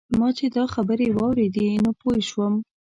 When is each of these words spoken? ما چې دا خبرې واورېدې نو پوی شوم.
ما 0.19 0.29
چې 0.37 0.45
دا 0.55 0.63
خبرې 0.73 1.07
واورېدې 1.17 1.67
نو 1.83 1.91
پوی 2.01 2.19
شوم. 2.29 2.53